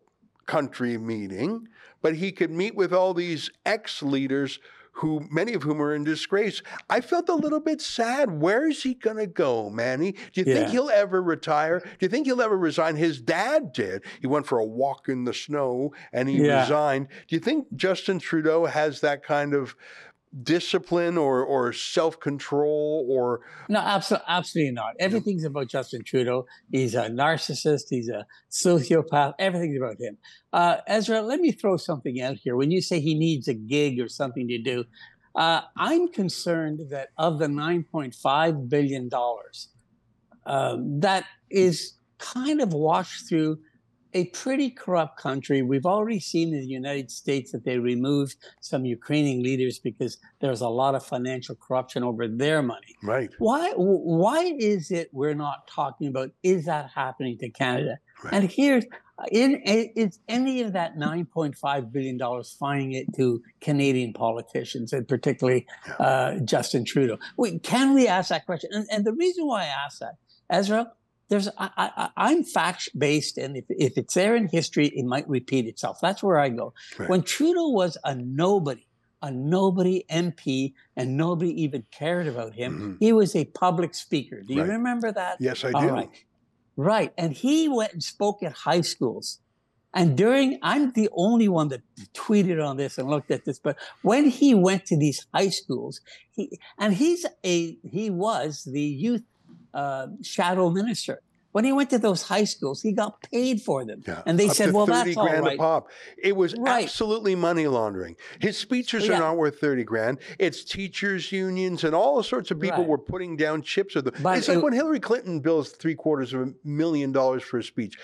[0.45, 1.67] country meeting,
[2.01, 4.59] but he could meet with all these ex leaders
[4.97, 6.61] who many of whom are in disgrace.
[6.89, 8.41] I felt a little bit sad.
[8.41, 10.13] Where is he going to go, Manny?
[10.33, 11.79] Do you think he'll ever retire?
[11.79, 12.95] Do you think he'll ever resign?
[12.95, 14.03] His dad did.
[14.21, 16.61] He went for a walk in the snow and he Yeah.
[16.61, 17.09] resigned.
[17.27, 19.75] Do you think Justin Trudeau has that kind of
[20.43, 24.93] discipline or or self-control or No, absolutely, absolutely not.
[24.99, 26.45] Everything's about Justin Trudeau.
[26.71, 27.85] He's a narcissist.
[27.89, 29.33] He's a sociopath.
[29.39, 30.17] Everything's about him.
[30.53, 32.55] Uh, Ezra, let me throw something out here.
[32.55, 34.85] When you say he needs a gig or something to do,
[35.35, 39.69] uh, I'm concerned that of the 9.5 billion dollars,
[40.45, 43.59] um, that is kind of washed through
[44.17, 45.61] a pretty corrupt country.
[45.61, 50.61] We've already seen in the United States that they removed some Ukrainian leaders because there's
[50.61, 52.93] a lot of financial corruption over their money.
[53.03, 53.29] Right.
[53.37, 57.99] Why why is it we're not talking about is that happening to Canada?
[58.23, 58.33] Right.
[58.33, 58.85] And here's
[59.31, 65.65] in, is any of that 9.5 billion dollars finding it to Canadian politicians and particularly
[65.99, 67.17] uh, Justin Trudeau?
[67.37, 68.69] We, can we ask that question?
[68.73, 70.15] And, and the reason why I ask that,
[70.49, 70.91] Ezra,
[71.29, 75.27] there's I, I, am fact based, and if, if it's there in history, it might
[75.27, 75.99] repeat itself.
[76.01, 76.73] That's where I go.
[76.97, 77.09] Right.
[77.09, 78.85] When Trudeau was a nobody,
[79.21, 82.97] a nobody MP, and nobody even cared about him, Mhm.
[82.99, 84.41] he was a public speaker.
[84.41, 84.69] Do you Right.
[84.69, 85.37] remember that?
[85.39, 85.87] Yes, I All do.
[85.89, 86.09] right.
[86.75, 87.11] Right.
[87.17, 89.39] And he went and spoke at high schools.
[89.93, 91.81] And during, I'm the only one that
[92.13, 96.01] tweeted on this and looked at this, but when he went to these high schools,
[96.35, 99.23] he, and he's a, he was the youth
[99.73, 101.21] uh, shadow minister.
[101.53, 104.03] When he went to those high schools, he got paid for them.
[104.05, 104.21] Yeah.
[104.27, 105.55] And they Up said, well, that's all grand right.
[105.55, 105.89] a pop.
[106.21, 106.83] It was Right.
[106.83, 108.15] absolutely money laundering.
[108.39, 109.15] His speeches Yeah.
[109.15, 110.19] are not worth 30 grand.
[110.37, 112.87] It's teachers' unions and all sorts of people Right.
[112.87, 114.13] were putting down chips of them.
[114.21, 117.57] But it's like it- when Hillary Clinton bills three quarters of a million dollars for
[117.57, 117.97] a speech.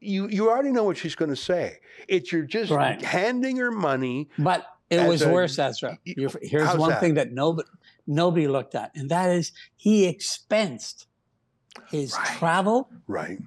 [0.00, 1.78] You you already know what she's going to say.
[2.08, 3.00] It's you're just Right.
[3.00, 4.28] handing her money.
[4.38, 5.98] But it was a- worse, Ezra.
[6.04, 7.00] You're- Here's one that?
[7.00, 7.66] thing that nobody
[8.06, 11.06] nobody looked at, and that is he expensed
[11.90, 12.26] his Right.
[12.38, 13.38] travel Right.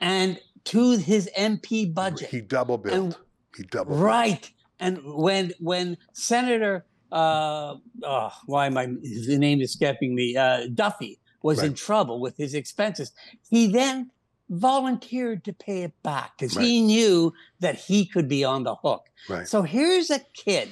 [0.00, 2.28] and to his MP budget.
[2.30, 3.14] He double billed.
[3.14, 3.16] And-
[3.56, 4.02] he double billed.
[4.02, 4.50] Right.
[4.78, 10.68] And when when Senator uh oh, why am I the name is escaping me, uh
[10.72, 13.12] Duffy was in trouble with his expenses,
[13.50, 14.10] he then
[14.50, 19.06] volunteered to pay it back because he knew that he could be on the hook.
[19.28, 19.46] Right.
[19.48, 20.68] So here's a kid,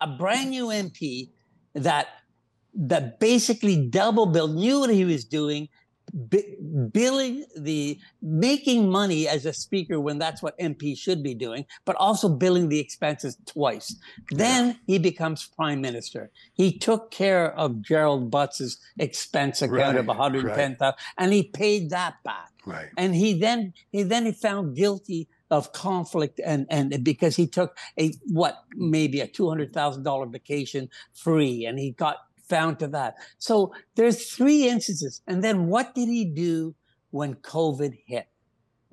[0.00, 1.30] a brand new MP
[1.74, 2.08] that
[2.74, 5.68] that basically double billed, knew what he was doing,
[6.12, 6.56] bi-
[6.92, 11.96] billing the making money as a speaker when that's what MP should be doing, but
[11.96, 13.96] also billing the expenses twice.
[14.30, 16.30] Then he becomes prime minister.
[16.52, 22.14] He took care of Gerald Butts's expense account of Right, 110,000 and he paid that
[22.24, 22.90] back Right.
[22.96, 27.76] and he then he then he found guilty of conflict and and because he took
[27.98, 32.18] a what maybe a two hundred thousand dollar vacation free and he got
[32.54, 33.14] found to that.
[33.38, 36.74] So there's three instances, and then what did he do
[37.10, 38.26] when COVID hit?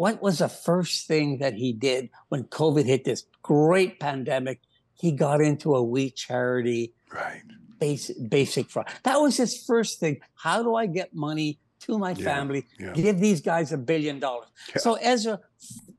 [0.04, 4.58] What was the first thing that he did when COVID hit this great pandemic?
[5.04, 7.42] He got into a we charity Right.
[7.80, 8.88] basic basic fraud.
[9.08, 10.16] That was his first thing.
[10.46, 11.50] How do I get money
[11.86, 12.62] to my Yeah, family?
[12.80, 12.94] yeah.
[12.94, 14.50] Give these guys a billion dollars.
[14.70, 14.82] Yeah.
[14.86, 15.36] So Ezra,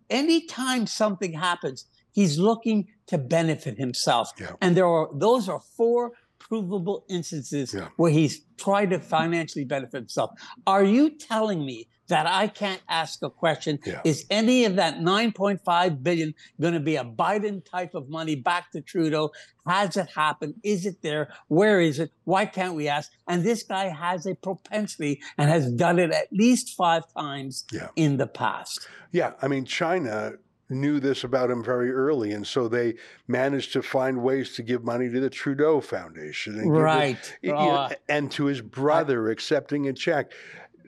[0.08, 1.78] anytime something happens,
[2.12, 4.26] he's looking to benefit himself.
[4.38, 4.52] Yeah.
[4.62, 6.12] And there are those are four
[6.60, 7.88] provable instances Yeah.
[7.96, 10.32] where he's tried to financially benefit himself.
[10.66, 13.78] Are you telling me that I can't ask a question?
[13.86, 14.00] Yeah.
[14.04, 18.72] Is any of that 9.5 billion going to be a Biden type of money back
[18.72, 19.30] to Trudeau?
[19.64, 20.54] Has it happened?
[20.64, 21.28] Is it there?
[21.46, 22.10] Where is it?
[22.24, 23.12] Why can't we ask?
[23.28, 27.88] And this guy has a propensity and has done it at least five times Yeah.
[27.94, 28.88] in the past.
[29.12, 30.32] Yeah, I mean, China
[30.70, 32.94] knew this about him very early, and so they
[33.26, 37.38] managed to find ways to give money to the Trudeau Foundation, and Right.
[37.48, 40.33] Uh, and to his brother accepting a check.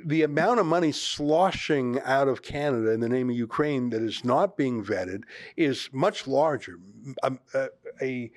[0.05, 4.25] The amount of money sloshing out of Canada in the name of Ukraine that is
[4.25, 5.23] not being vetted
[5.57, 6.79] is much larger,
[7.23, 7.69] a, a,
[8.01, 8.31] a,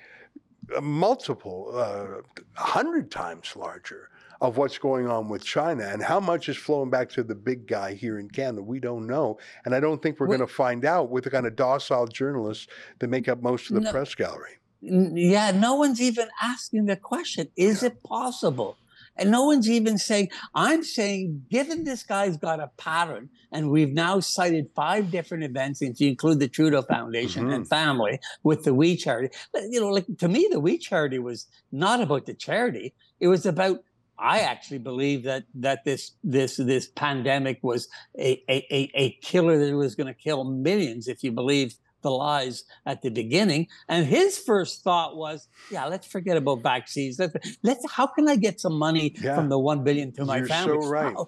[0.76, 2.20] a multiple, uh,
[2.56, 6.90] a hundred times larger of what's going on with China and how much is flowing
[6.90, 8.62] back to the big guy here in Canada.
[8.62, 9.38] We don't know.
[9.64, 12.06] And I don't think we're Well- going to find out with the kind of docile
[12.06, 12.66] journalists
[12.98, 13.92] that make up most of the No.
[13.92, 14.58] press gallery.
[14.80, 18.76] Yeah, no one's even asking the question is it possible?
[19.18, 23.92] And no one's even saying, I'm saying, given this guy's got a pattern, and we've
[23.92, 27.68] now cited five different events, if you include the Trudeau Foundation and mm-hmm.
[27.68, 29.34] family with the We Charity.
[29.52, 32.94] But, You know, like to me, the We Charity was not about the charity.
[33.18, 33.82] It was about
[34.18, 39.58] I actually believe that that this this this pandemic was a a, a, a killer
[39.58, 43.66] that was going to kill millions if you believe the lies at the beginning.
[43.88, 47.18] And his first thought was, yeah, let's forget about vaccines.
[47.18, 49.34] Let's, let's how can I get some money Yeah.
[49.34, 50.86] from the one billion to my You're so family?
[50.88, 51.14] right.
[51.14, 51.26] How-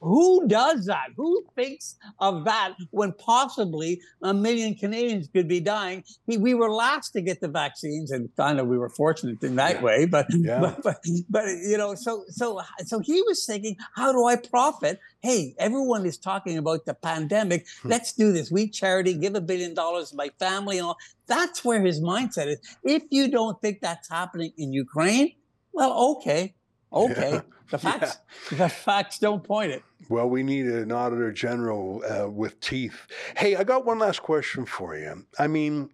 [0.00, 1.08] who does that?
[1.16, 6.04] Who thinks of that when possibly a million Canadians could be dying?
[6.26, 9.56] We, we were last to get the vaccines, and kind of we were fortunate in
[9.56, 9.82] that Yeah.
[9.82, 10.06] way.
[10.06, 10.60] But, Yeah.
[10.60, 10.96] but, but
[11.28, 15.00] but you know, so so so he was thinking, how do I profit?
[15.20, 17.66] Hey, everyone is talking about the pandemic.
[17.82, 17.88] Hmm.
[17.88, 18.50] Let's do this.
[18.50, 20.96] We charity, give a billion dollars to my family and all.
[21.26, 22.58] That's where his mindset is.
[22.84, 25.32] If you don't think that's happening in Ukraine,
[25.72, 26.54] well, okay.
[26.92, 28.18] Okay, the facts
[28.50, 29.82] the facts don't point it.
[30.08, 33.06] Well, we need an auditor general uh, with teeth.
[33.36, 35.26] Hey, I got one last question for you.
[35.38, 35.90] I mean,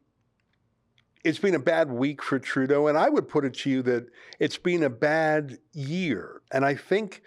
[1.24, 4.07] it's been a bad week for Trudeau, and I would put it to you that
[4.38, 6.42] it's been a bad year.
[6.53, 7.22] And I think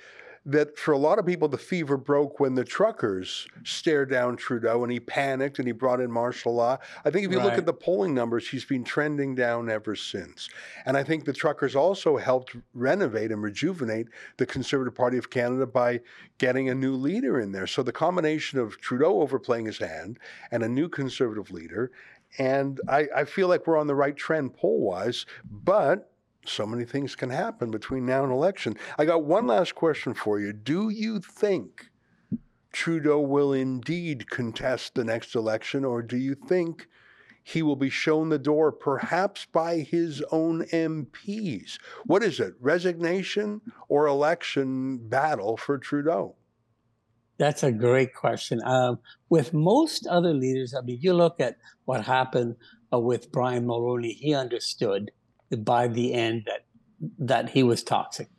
[0.47, 4.81] that for a lot of people, the fever broke when the truckers stared down Trudeau
[4.81, 6.77] and he panicked and he brought in martial law.
[7.03, 10.49] I think if you look at the polling numbers, he's been trending down ever since.
[10.85, 15.67] And I think the truckers also helped renovate and rejuvenate the Conservative Party of Canada
[15.67, 15.99] by
[16.37, 17.67] getting a new leader in there.
[17.67, 20.17] So the combination of Trudeau overplaying his hand
[20.51, 21.91] and a new Conservative leader.
[22.39, 26.09] And I, I feel like we're on the right trend poll wise, but
[26.47, 28.75] so many things can happen between now and election.
[28.97, 30.53] I got one last question for you.
[30.53, 31.89] Do you think
[32.71, 36.87] Trudeau will indeed contest the next election, or do you think
[37.43, 41.77] he will be shown the door perhaps by his own MPs?
[42.05, 46.35] What is it, resignation or election battle for Trudeau?
[47.37, 48.61] That's a great question.
[48.65, 52.55] Um, with most other leaders, I mean, you look at what happened
[52.91, 54.15] uh, with Brian Mulroney.
[54.15, 55.11] He understood
[55.57, 56.65] by the end that
[57.19, 58.29] that he was toxic,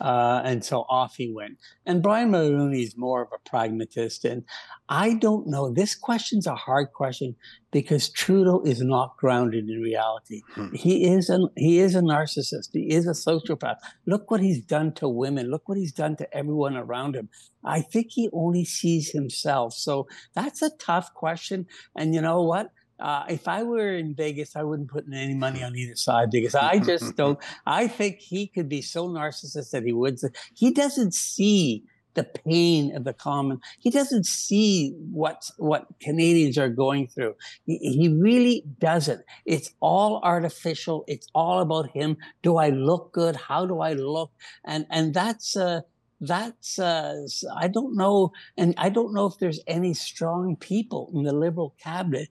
[0.00, 1.58] uh, and so off he went.
[1.86, 4.44] And Brian Mulroney is more of a pragmatist, and
[4.88, 5.72] I don't know.
[5.72, 7.36] This question's a hard question
[7.70, 10.42] because Trudeau is not grounded in reality.
[10.54, 10.74] Hmm.
[10.74, 12.70] He is a he is a narcissist.
[12.72, 13.76] He is a sociopath.
[14.06, 15.50] Look what he's done to women.
[15.50, 17.28] Look what he's done to everyone around him.
[17.64, 19.74] I think he only sees himself.
[19.74, 21.66] So that's a tough question.
[21.94, 22.70] And you know what?
[23.00, 26.54] Uh, if I were in Vegas, I wouldn't put any money on either side because
[26.54, 27.38] I just don't.
[27.66, 30.20] I think he could be so narcissist that he would.
[30.54, 31.84] He doesn't see
[32.14, 33.60] the pain of the common.
[33.78, 37.34] He doesn't see what what Canadians are going through.
[37.64, 39.22] He, he really doesn't.
[39.46, 41.04] It's all artificial.
[41.06, 42.16] It's all about him.
[42.42, 43.36] Do I look good?
[43.36, 44.32] How do I look?
[44.64, 45.56] And and that's.
[45.56, 45.82] Uh,
[46.22, 47.26] that's uh,
[47.56, 51.74] I don't know, and I don't know if there's any strong people in the Liberal
[51.82, 52.28] cabinet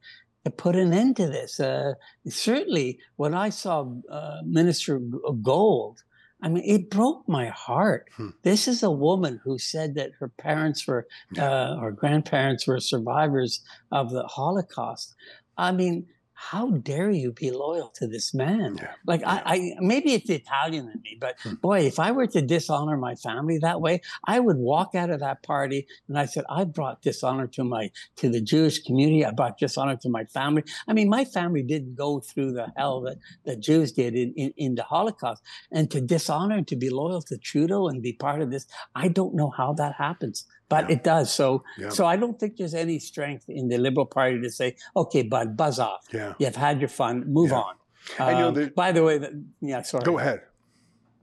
[0.58, 1.60] put an end to this.
[1.60, 1.94] Uh,
[2.28, 6.04] certainly, when I saw uh, Minister Gould,
[6.42, 8.10] I mean, it broke my heart.
[8.16, 8.30] Hmm.
[8.44, 13.62] This is a woman who said that her parents were, uh, or grandparents were survivors
[13.92, 15.16] of the Holocaust.
[15.58, 16.08] I mean,
[16.42, 18.78] how dare you be loyal to this man?
[18.78, 18.94] Yeah.
[19.06, 21.56] Like I, I, maybe it's Italian in me, but Hmm.
[21.56, 25.20] boy, if I were to dishonor my family that way, I would walk out of
[25.20, 29.26] that party and I said, I brought dishonor to my to the Jewish community.
[29.26, 30.64] I brought dishonor to my family.
[30.88, 34.54] I mean, my family didn't go through the hell that the Jews did in, in,
[34.56, 35.44] in the Holocaust.
[35.72, 38.66] And to dishonor and to be loyal to Trudeau and be part of this,
[38.96, 40.46] I don't know how that happens.
[40.70, 40.96] But Yeah.
[40.96, 41.34] it does.
[41.34, 41.90] So Yeah.
[41.90, 45.58] so I don't think there's any strength in the Liberal Party to say, okay, bud,
[45.58, 46.06] buzz off.
[46.14, 46.34] Yeah.
[46.40, 47.26] You've had your fun.
[47.28, 47.76] Move on.
[48.20, 50.04] Um, that- by the way, that, yeah, sorry.
[50.06, 50.42] Go ahead.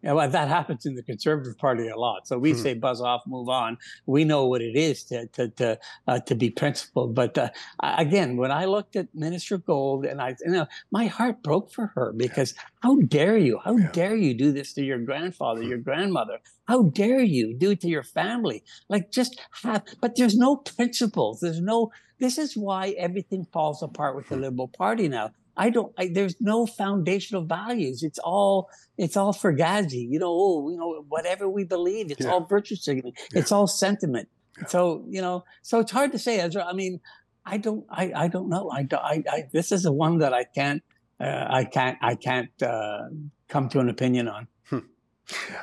[0.06, 2.28] Yeah, well, that happens in the Conservative Party a lot.
[2.28, 2.58] So we Hmm.
[2.58, 3.76] say buzz off, move on.
[4.06, 7.12] We know what it is to to to, uh, to be principled.
[7.16, 7.50] But uh,
[7.82, 11.88] again, when I looked at Minister Gould, and I, you know, my heart broke for
[11.96, 12.54] her because
[12.84, 13.58] how dare you?
[13.64, 13.90] How Yeah.
[13.92, 16.38] dare you do this to your grandfather, your grandmother?
[16.68, 18.62] How dare you do it to your family?
[18.88, 19.82] Like just have.
[20.00, 21.40] But there's no principles.
[21.40, 21.90] There's no.
[22.20, 25.32] This is why everything falls apart with the Liberal Party now.
[25.56, 25.92] I don't.
[25.98, 28.02] I, there's no foundational values.
[28.02, 32.32] It's all it's all fugazi, you know, oh, you know, whatever we believe, it's Yeah.
[32.32, 34.28] all virtue signaling, it's all sentiment.
[34.68, 36.64] So, you know, so it's hard to say, Ezra.
[36.64, 37.00] I mean,
[37.44, 38.70] I don't, I, I don't know.
[38.70, 40.82] I, don't- I, I this is the one that I can't,
[41.20, 43.08] uh, I can't, I can't uh,
[43.48, 44.48] come to an opinion on.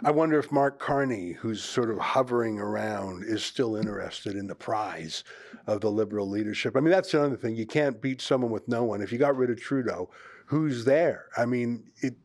[0.03, 4.55] I wonder if Mark Carney, who's sort of hovering around, is still interested in the
[4.55, 5.23] prize
[5.67, 6.75] of the liberal leadership.
[6.75, 7.55] I mean, that's another thing.
[7.55, 9.01] You can't beat someone with no one.
[9.01, 10.09] If you got rid of Trudeau,
[10.47, 11.27] who's there?
[11.37, 12.15] I mean, it.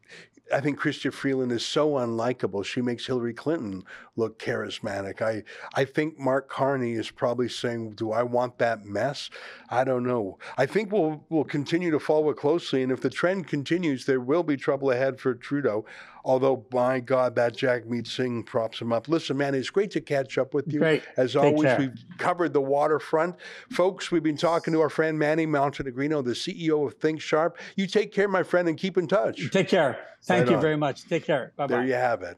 [0.51, 2.64] I think Chrystia Freeland is so unlikable.
[2.64, 3.84] She makes Hillary Clinton
[4.16, 5.20] look charismatic.
[5.20, 5.43] I,
[5.74, 9.28] I think Mark Carney is probably saying, "Do I want that mess?"
[9.68, 10.39] I don't know.
[10.57, 14.20] I think we'll we'll continue to follow it closely, and if the trend continues, there
[14.20, 15.84] will be trouble ahead for Trudeau.
[16.29, 19.09] Although, my God, that Jack Jagmeet Singh props him up.
[19.09, 20.79] Listen, man, it's great to catch up with you.
[20.79, 21.03] Great.
[21.16, 21.79] As Take always, care.
[21.79, 23.37] we've covered the waterfront.
[23.70, 27.57] Folks, we've been talking to our friend Manny Montenegrino, the CEO of Think Sharp.
[27.76, 29.51] You take care, my friend, and keep in touch.
[29.51, 29.99] Take care.
[30.24, 30.61] Thank Right you on.
[30.62, 31.09] very much.
[31.09, 31.55] Take care.
[31.57, 31.76] Bye bye.
[31.76, 32.37] There you have it.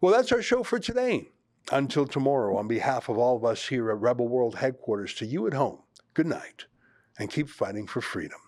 [0.00, 1.28] Well, that's our show for today.
[1.70, 5.46] Until tomorrow, on behalf of all of us here at Rebel World headquarters, to you
[5.46, 5.80] at home,
[6.14, 6.64] good night
[7.18, 8.38] and keep fighting for freedom.